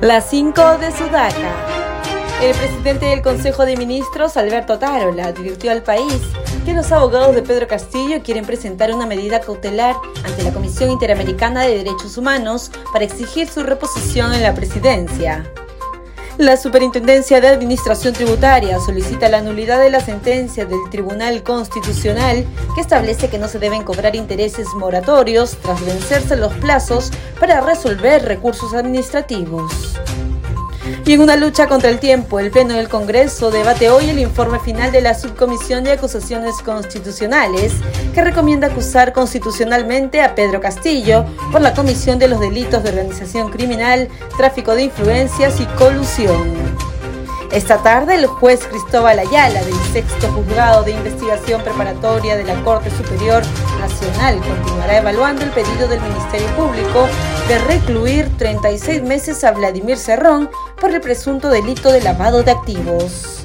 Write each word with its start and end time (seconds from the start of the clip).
Las 0.00 0.30
5 0.30 0.78
de 0.78 0.92
Sudaca. 0.92 1.54
El 2.40 2.56
presidente 2.56 3.04
del 3.04 3.20
Consejo 3.20 3.66
de 3.66 3.76
Ministros, 3.76 4.38
Alberto 4.38 4.78
Tarola, 4.78 5.26
advirtió 5.26 5.70
al 5.72 5.82
país 5.82 6.22
que 6.64 6.72
los 6.72 6.90
abogados 6.90 7.34
de 7.34 7.42
Pedro 7.42 7.68
Castillo 7.68 8.22
quieren 8.22 8.46
presentar 8.46 8.94
una 8.94 9.04
medida 9.04 9.40
cautelar 9.40 9.94
ante 10.24 10.42
la 10.42 10.54
Comisión 10.54 10.90
Interamericana 10.90 11.64
de 11.64 11.76
Derechos 11.76 12.16
Humanos 12.16 12.70
para 12.94 13.04
exigir 13.04 13.46
su 13.46 13.62
reposición 13.62 14.32
en 14.32 14.42
la 14.42 14.54
presidencia. 14.54 15.44
La 16.38 16.56
Superintendencia 16.56 17.40
de 17.40 17.48
Administración 17.48 18.14
Tributaria 18.14 18.78
solicita 18.80 19.28
la 19.28 19.42
nulidad 19.42 19.80
de 19.80 19.90
la 19.90 20.00
sentencia 20.00 20.64
del 20.64 20.78
Tribunal 20.90 21.42
Constitucional 21.42 22.46
que 22.74 22.80
establece 22.80 23.28
que 23.28 23.38
no 23.38 23.48
se 23.48 23.58
deben 23.58 23.82
cobrar 23.82 24.16
intereses 24.16 24.68
moratorios 24.74 25.58
tras 25.62 25.84
vencerse 25.84 26.36
los 26.36 26.54
plazos 26.54 27.10
para 27.38 27.60
resolver 27.60 28.24
recursos 28.24 28.74
administrativos. 28.74 30.00
Y 31.04 31.12
en 31.12 31.20
una 31.20 31.36
lucha 31.36 31.66
contra 31.66 31.90
el 31.90 31.98
tiempo, 31.98 32.40
el 32.40 32.50
Pleno 32.50 32.74
del 32.74 32.88
Congreso 32.88 33.50
debate 33.50 33.90
hoy 33.90 34.08
el 34.08 34.18
informe 34.18 34.58
final 34.60 34.92
de 34.92 35.00
la 35.00 35.14
Subcomisión 35.14 35.84
de 35.84 35.92
Acusaciones 35.92 36.56
Constitucionales, 36.62 37.72
que 38.14 38.22
recomienda 38.22 38.68
acusar 38.68 39.12
constitucionalmente 39.12 40.22
a 40.22 40.34
Pedro 40.34 40.60
Castillo 40.60 41.24
por 41.52 41.60
la 41.60 41.74
comisión 41.74 42.18
de 42.18 42.28
los 42.28 42.40
delitos 42.40 42.82
de 42.82 42.90
organización 42.90 43.50
criminal, 43.50 44.08
tráfico 44.36 44.74
de 44.74 44.84
influencias 44.84 45.60
y 45.60 45.66
colusión. 45.76 46.54
Esta 47.52 47.82
tarde, 47.82 48.14
el 48.14 48.26
juez 48.26 48.60
Cristóbal 48.64 49.18
Ayala 49.18 49.64
del 49.64 49.74
sexto 49.92 50.28
juzgado 50.28 50.84
de 50.84 50.92
investigación 50.92 51.60
preparatoria 51.62 52.36
de 52.36 52.44
la 52.44 52.62
Corte 52.62 52.90
Superior 52.90 53.42
Nacional 53.80 54.38
continuará 54.38 54.98
evaluando 54.98 55.42
el 55.42 55.50
pedido 55.50 55.88
del 55.88 56.00
Ministerio 56.00 56.46
Público 56.56 57.08
de 57.50 57.58
recluir 57.58 58.30
36 58.38 59.02
meses 59.02 59.42
a 59.42 59.50
Vladimir 59.50 59.96
Cerrón 59.96 60.48
por 60.80 60.94
el 60.94 61.00
presunto 61.00 61.48
delito 61.50 61.90
de 61.90 62.00
lavado 62.00 62.44
de 62.44 62.52
activos. 62.52 63.44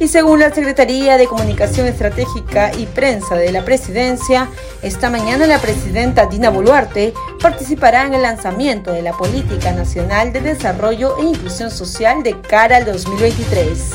Y 0.00 0.08
según 0.08 0.40
la 0.40 0.52
Secretaría 0.52 1.16
de 1.16 1.28
Comunicación 1.28 1.86
Estratégica 1.86 2.72
y 2.76 2.86
Prensa 2.86 3.36
de 3.36 3.52
la 3.52 3.64
Presidencia, 3.64 4.48
esta 4.82 5.10
mañana 5.10 5.46
la 5.46 5.60
presidenta 5.60 6.26
Dina 6.26 6.50
Boluarte 6.50 7.14
participará 7.40 8.04
en 8.04 8.14
el 8.14 8.22
lanzamiento 8.22 8.90
de 8.90 9.02
la 9.02 9.12
Política 9.12 9.70
Nacional 9.70 10.32
de 10.32 10.40
Desarrollo 10.40 11.16
e 11.20 11.26
Inclusión 11.26 11.70
Social 11.70 12.24
de 12.24 12.40
cara 12.40 12.78
al 12.78 12.84
2023. 12.84 13.92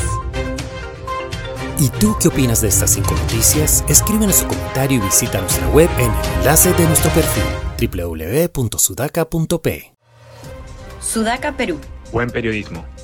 ¿Y 1.80 1.90
tú 1.90 2.16
qué 2.22 2.30
opinas 2.30 2.62
de 2.62 2.70
estas 2.70 2.92
cinco 2.92 3.16
noticias? 3.16 3.84
Escríbenos 3.90 4.38
su 4.38 4.48
comentario 4.48 5.00
y 5.00 5.02
visita 5.02 5.42
nuestra 5.42 5.68
web 5.72 5.90
en 5.98 6.06
el 6.06 6.40
enlace 6.40 6.72
de 6.72 6.86
nuestro 6.86 7.12
perfil 7.12 7.65
www.sudaca.p. 7.80 9.68
Sudaca 11.02 11.56
Perú. 11.58 11.80
Buen 12.12 12.30
periodismo 12.30 12.95